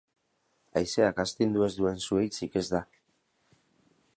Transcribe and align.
Haizeak 0.79 1.21
astindu 1.23 1.65
ez 1.67 1.71
duen 1.81 2.01
zuhaitzik 2.07 2.59
ez 2.63 2.67
da 2.73 2.81